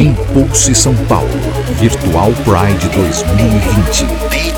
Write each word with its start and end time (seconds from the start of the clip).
Impulse 0.00 0.74
São 0.74 0.96
Paulo, 1.06 1.28
Virtual 1.78 2.32
Pride 2.44 2.88
2020. 2.88 4.57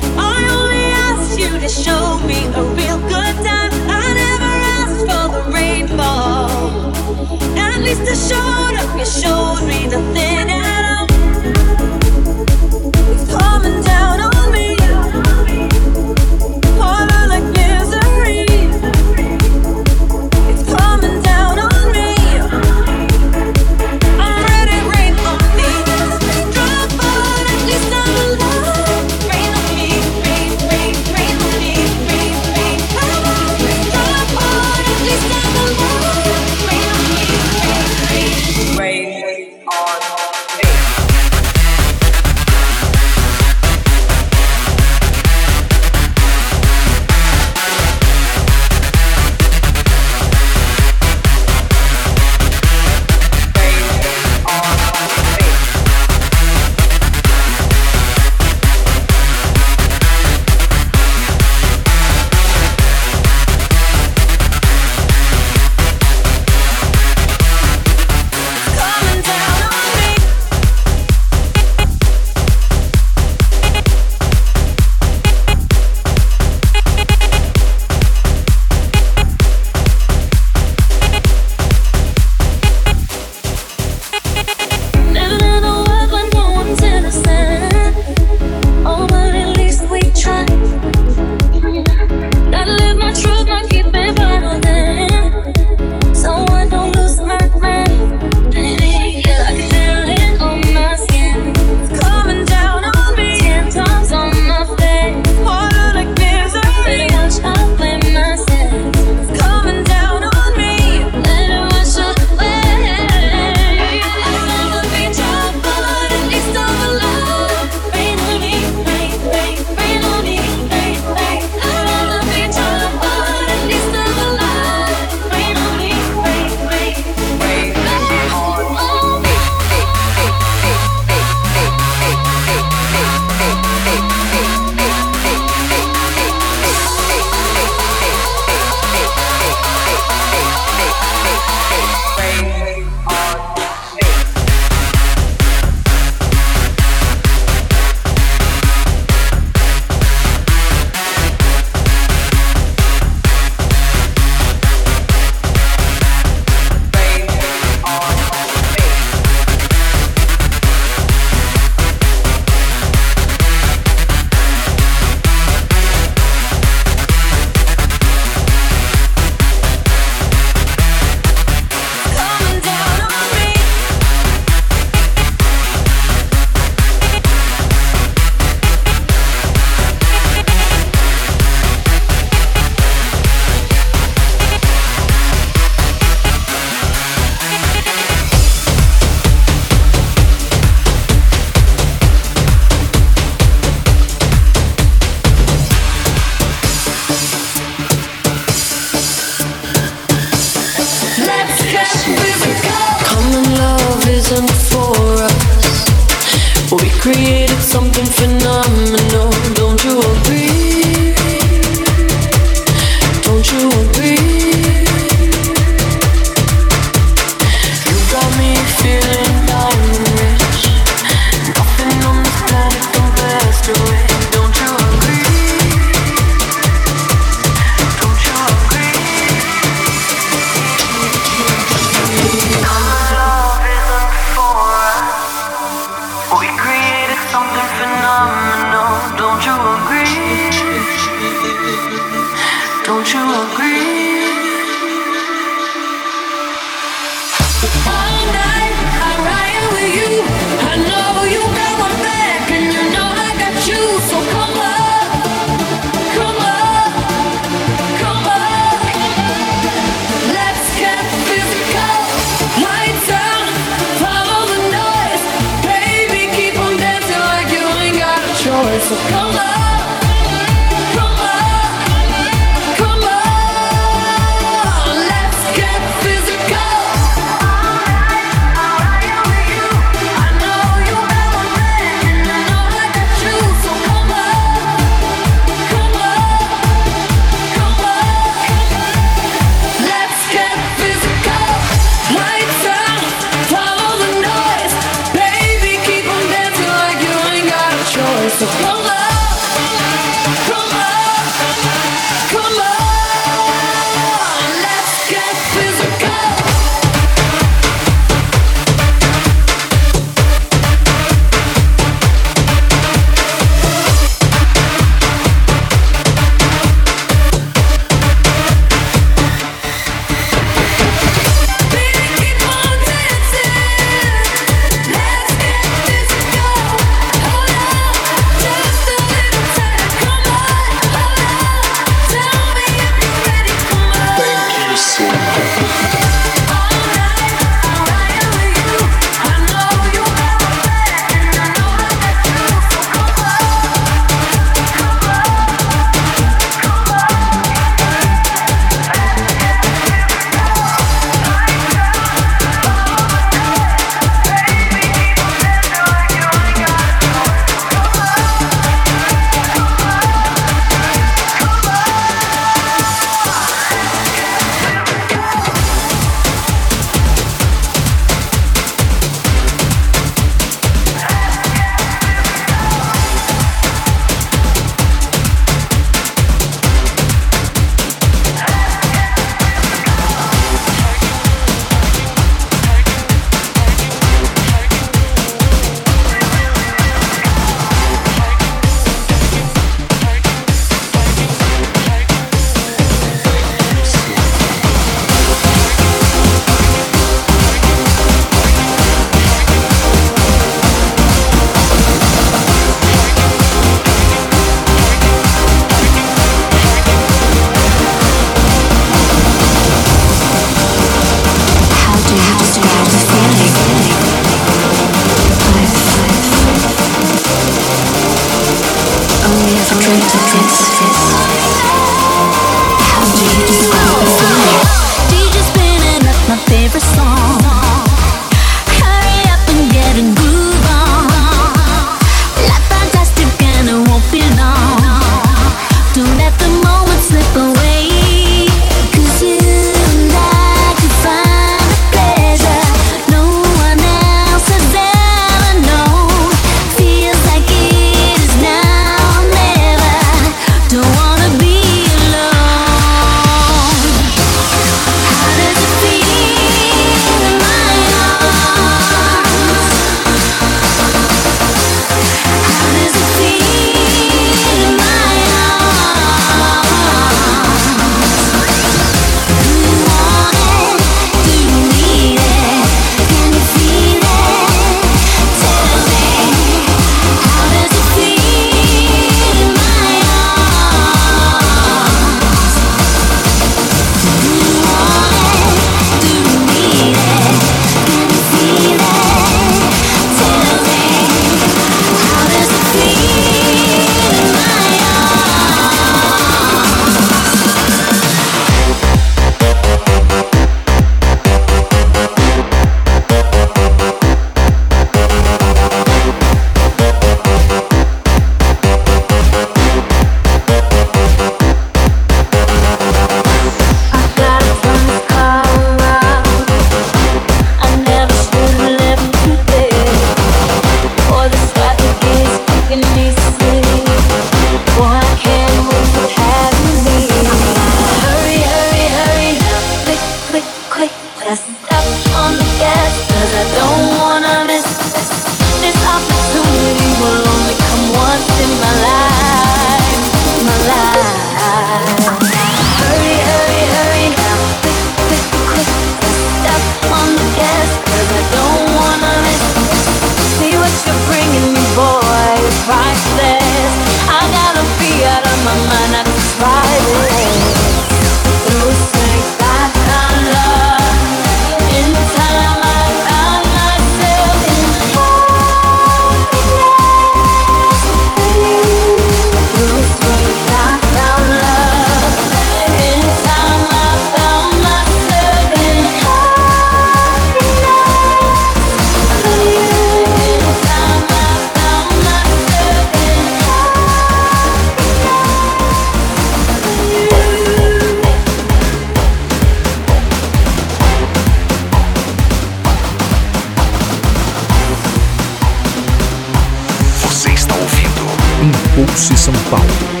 Chiqui 598.87 599.31
Boom. 599.49 600.00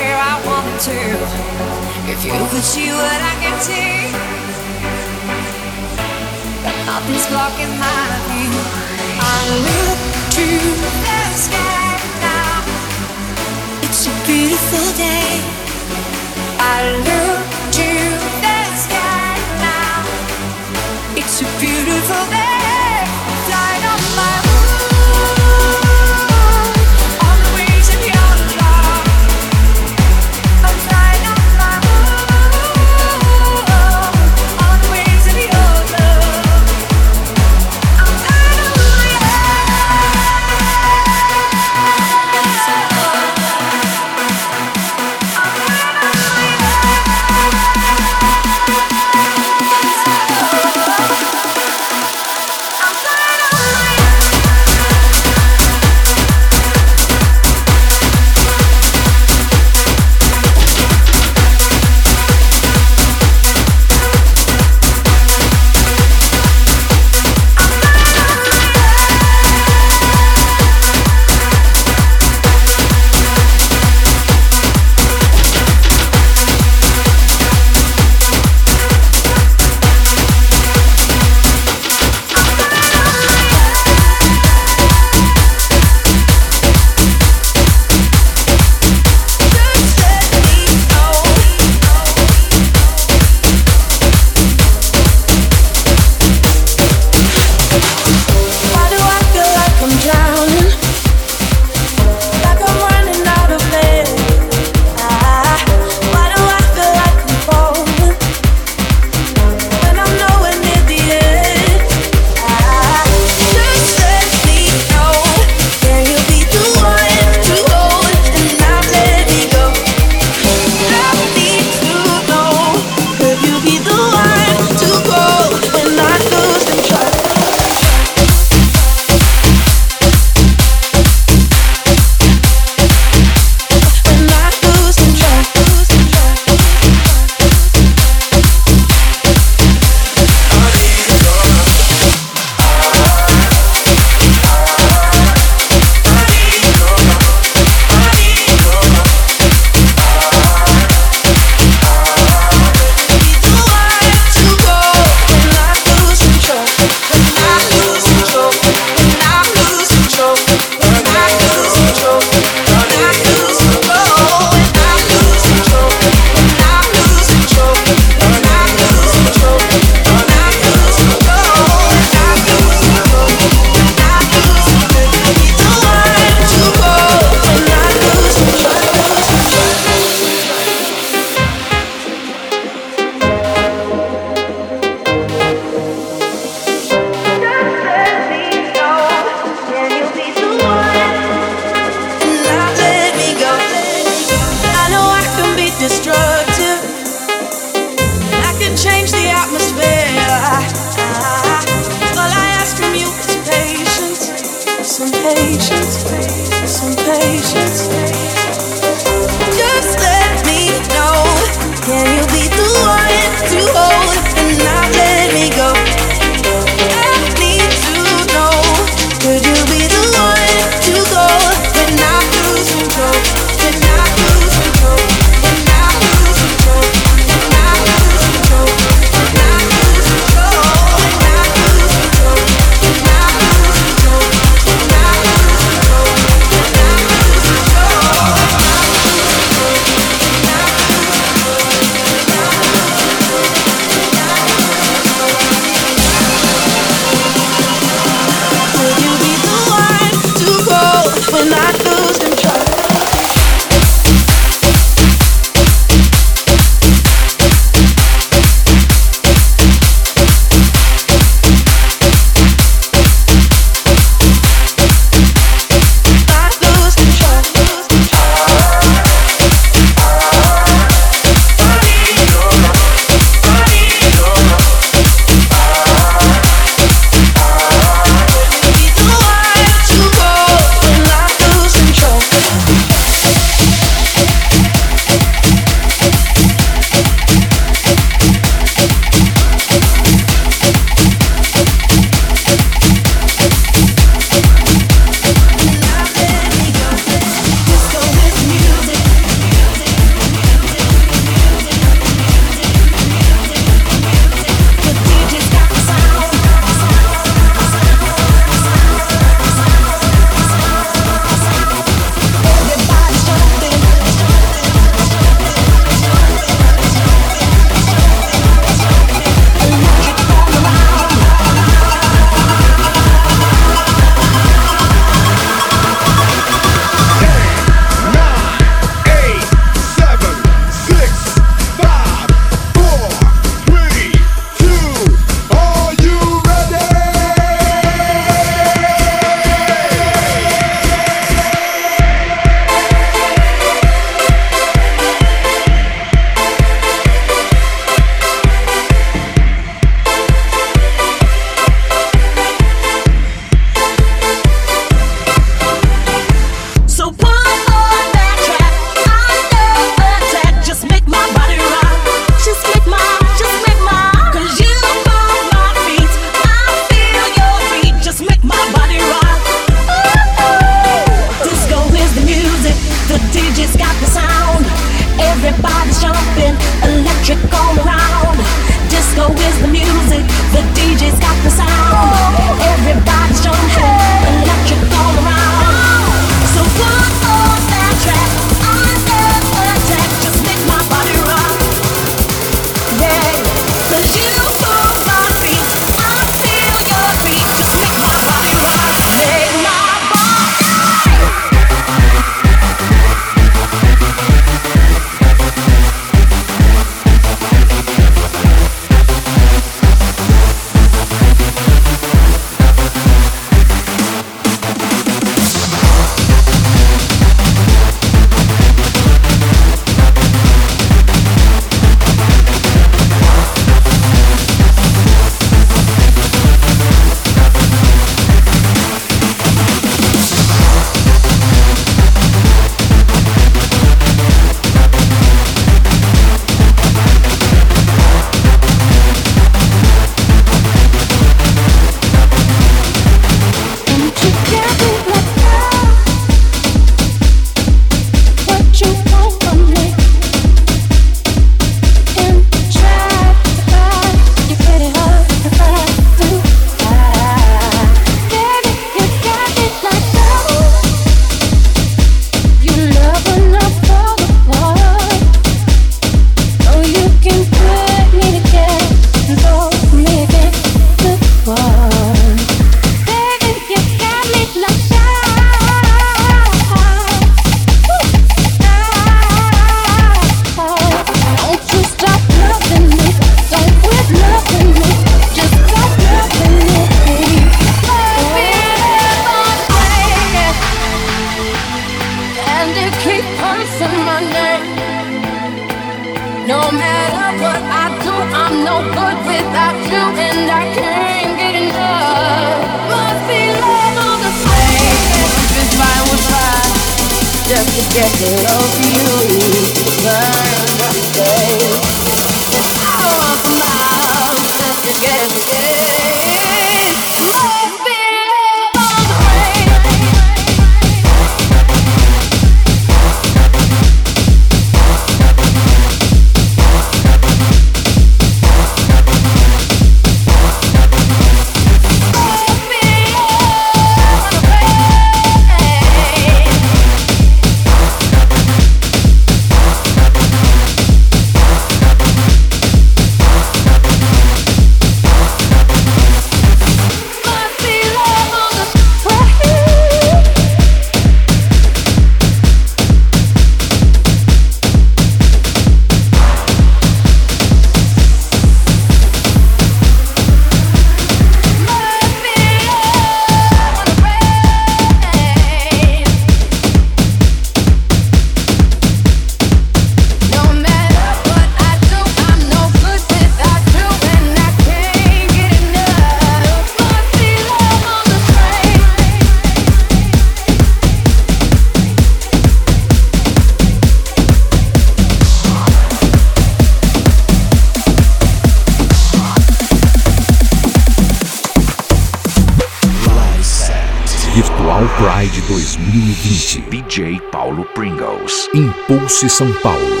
2020. 595.47 596.61
DJ 596.69 597.19
Paulo 597.31 597.65
Pringles. 597.73 598.47
Impulse 598.53 599.27
São 599.29 599.51
Paulo. 599.53 600.00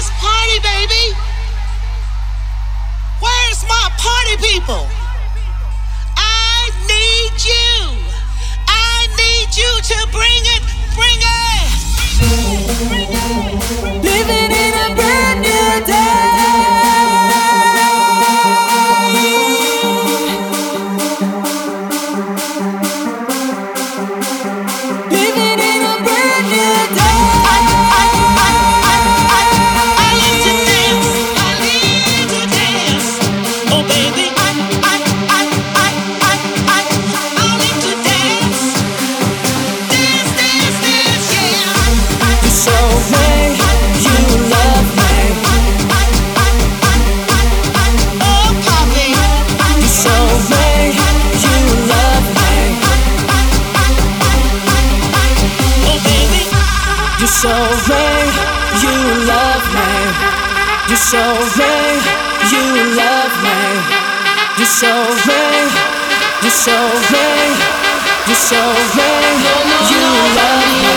this 0.00 0.10
party, 0.18 0.58
baby? 0.60 1.14
Where's 3.20 3.62
my 3.68 3.86
party 3.98 4.36
people? 4.40 4.86
I 6.16 6.70
need 6.88 7.36
you. 7.44 8.00
I 8.66 9.08
need 9.20 9.54
you 9.54 9.72
to 9.92 9.98
bring 10.10 10.42
it, 10.56 10.62
bring 10.96 11.20
it. 11.20 11.39
show 61.00 61.32
me 61.56 61.72
you 62.52 62.94
love 62.94 63.32
me. 63.42 63.60
You 64.58 64.66
show 64.66 65.00
me, 65.26 65.42
you 66.44 66.50
show 66.50 66.88
me, 67.12 67.26
you 68.28 68.34
show 68.34 68.68
me 68.96 69.08
you 69.88 70.02
love 70.36 70.82
me. 70.82 70.89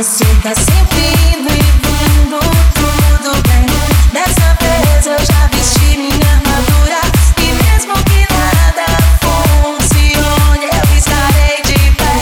Você 0.00 0.24
tá 0.42 0.54
sempre 0.54 1.02
indo 1.36 1.50
e 1.52 1.60
vindo, 1.84 2.40
tudo 2.72 3.32
bem. 3.46 3.66
Dessa 4.14 4.56
vez 4.58 5.04
eu 5.04 5.18
já 5.26 5.46
vesti 5.48 5.98
minha 5.98 6.32
armadura. 6.36 7.02
E 7.36 7.52
mesmo 7.52 7.92
que 8.04 8.26
nada 8.32 8.86
funcione, 9.20 10.68
eu 10.72 10.96
estarei 10.96 11.60
de 11.66 11.90
pé. 11.98 12.16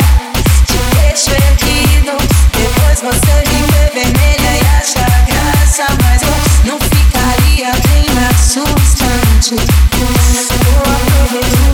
Te 0.67 0.79
deixo 0.97 1.31
erguido. 1.31 2.17
Depois 2.51 3.01
você 3.01 3.35
me 3.49 3.61
vê 3.71 3.83
vermelha 3.95 4.53
e 4.57 4.67
acha 4.77 5.07
graça. 5.29 5.87
Mas 6.03 6.23
eu 6.23 6.73
não 6.73 6.81
ficaria 6.81 7.71
bem 7.87 8.07
assustante. 8.29 9.55
Eu 9.55 10.83
aproveito. 10.83 11.68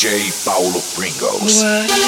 DJ 0.00 0.32
Paulo 0.46 0.80
Pringles. 0.96 1.62
Why, 1.62 1.99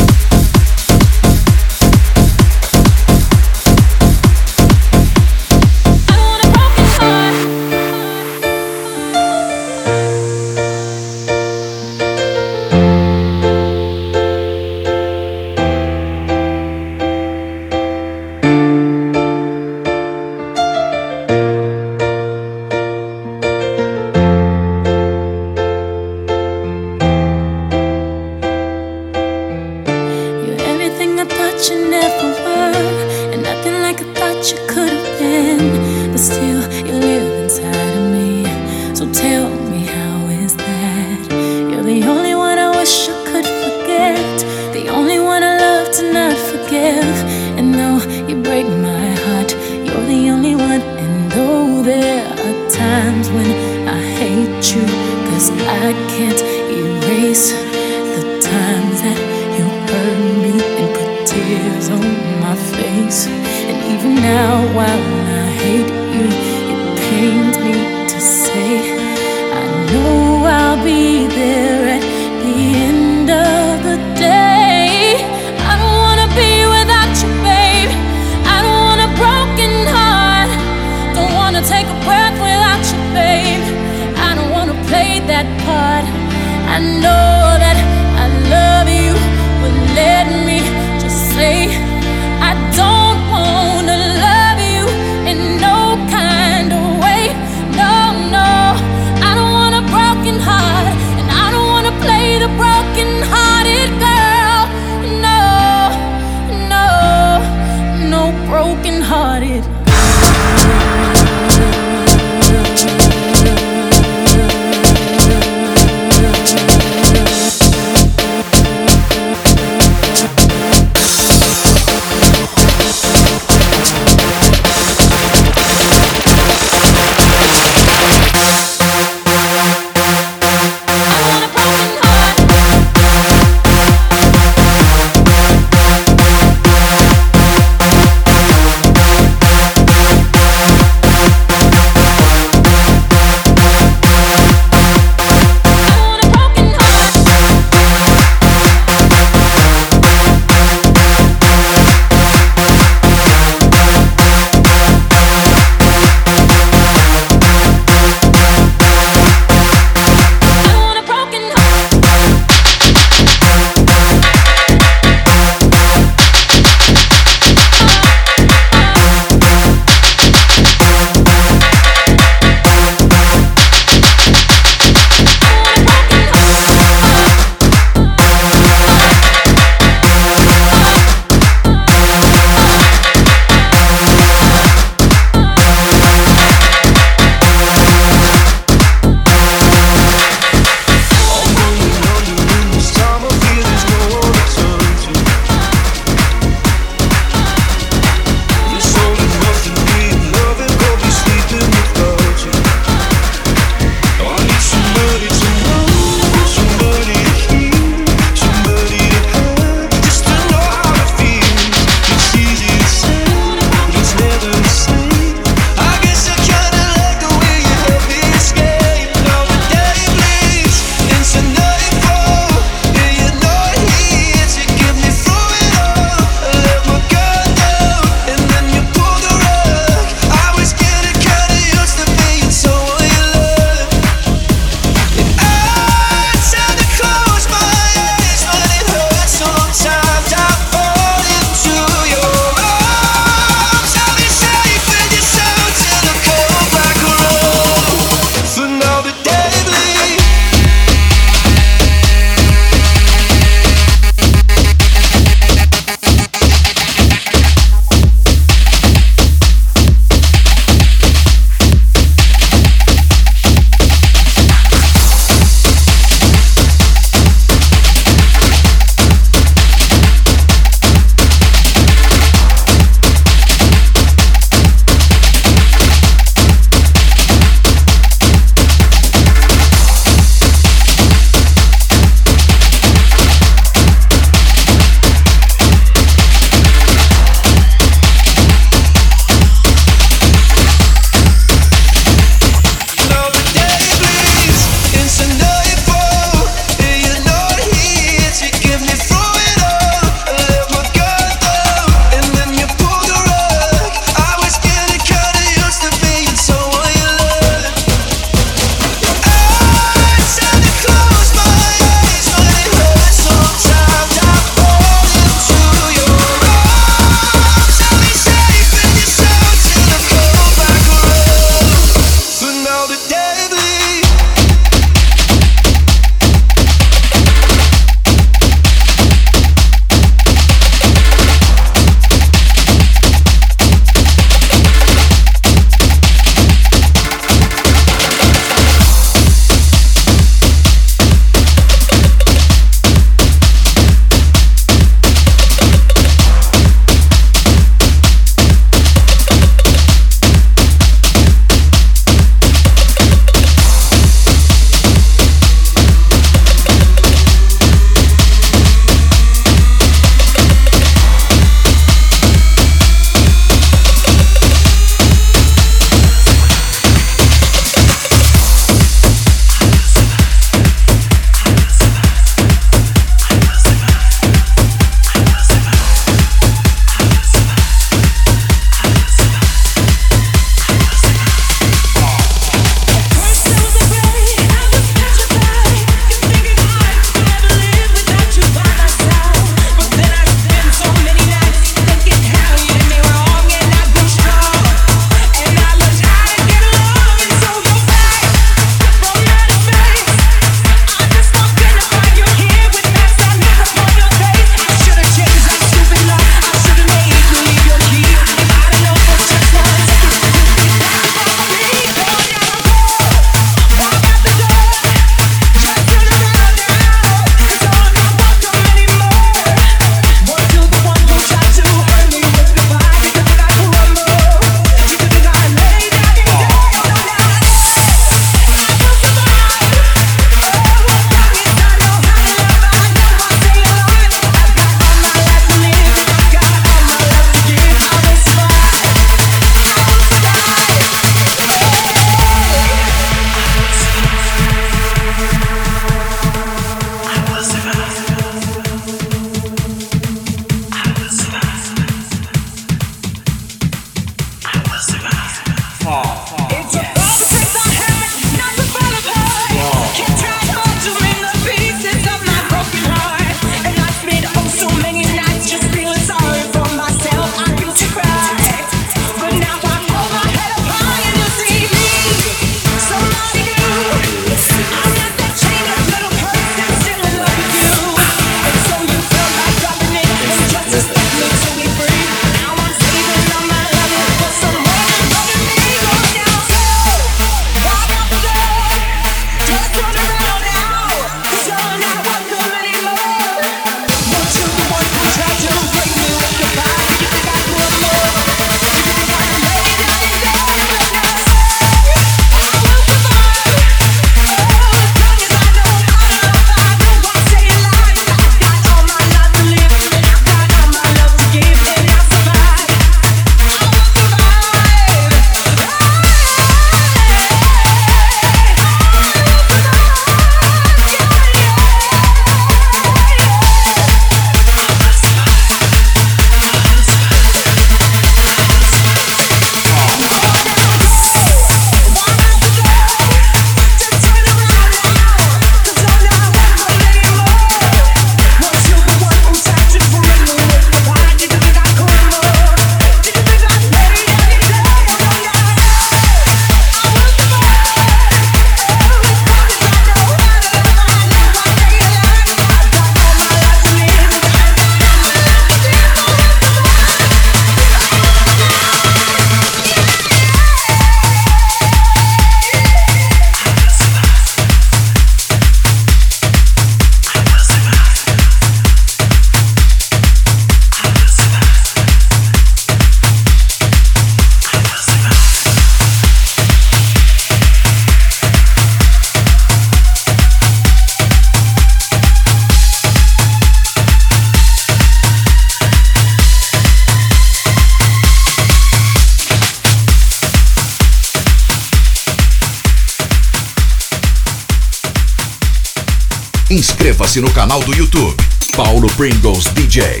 Inscreva-se 597.12 597.20
no 597.20 597.30
canal 597.32 597.60
do 597.64 597.74
YouTube 597.74 598.16
Paulo 598.56 598.90
Pringles 598.92 599.44
DJ. 599.52 600.00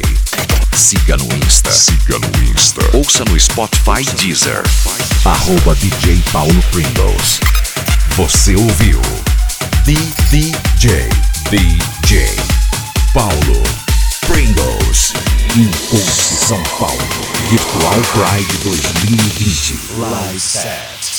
Siga 0.74 1.18
no 1.18 1.28
Insta. 1.44 1.70
Siga 1.70 2.18
no 2.18 2.50
Insta. 2.50 2.80
Ouça 2.96 3.22
no 3.26 3.38
Spotify 3.38 4.02
Deezer. 4.16 4.62
Arroba 5.22 5.74
DJ 5.74 6.22
Paulo 6.32 6.62
Pringles. 6.70 7.40
Você 8.16 8.56
ouviu? 8.56 8.98
DJ 9.84 10.52
DJ 11.50 12.34
Paulo 13.12 13.62
Pringles. 14.26 15.12
Impulse 15.54 16.46
São 16.46 16.62
Paulo. 16.78 16.96
Virtual 17.50 18.00
Pride 18.14 18.56
2020. 18.64 19.78
Live 19.98 20.40
set. 20.40 21.11